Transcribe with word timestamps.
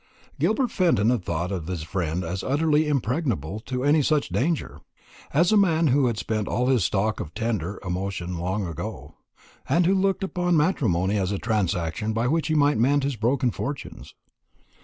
Gilbert 0.39 0.71
Fenton 0.71 1.11
had 1.11 1.23
thought 1.23 1.51
of 1.51 1.67
his 1.67 1.83
friend 1.83 2.23
as 2.23 2.43
utterly 2.43 2.87
impregnable 2.87 3.59
to 3.59 3.83
any 3.83 4.01
such 4.01 4.29
danger; 4.29 4.81
as 5.31 5.51
a 5.51 5.55
man 5.57 5.89
who 5.89 6.07
had 6.07 6.17
spent 6.17 6.47
all 6.47 6.65
his 6.65 6.83
stock 6.83 7.19
of 7.19 7.31
tender 7.35 7.79
emotion 7.85 8.39
long 8.39 8.65
ago, 8.65 9.13
and 9.69 9.85
who 9.85 9.93
looked 9.93 10.23
upon 10.23 10.57
matrimony 10.57 11.19
as 11.19 11.31
a 11.31 11.37
transaction 11.37 12.13
by 12.13 12.25
which 12.25 12.47
he 12.47 12.55
might 12.55 12.79
mend 12.79 13.03
his 13.03 13.15
broken 13.15 13.51
fortunes. 13.51 14.15